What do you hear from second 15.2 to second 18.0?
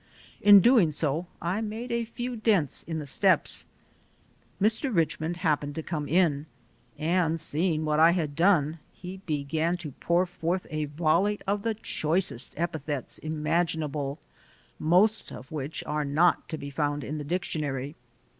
of which are not to be found in the dictionary.